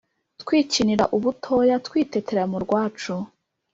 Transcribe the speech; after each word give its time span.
Twikinira 0.41 1.03
ubutoya 1.15 1.75
Twitetera 1.87 2.41
mu 2.51 2.57
rwacu 2.63 3.13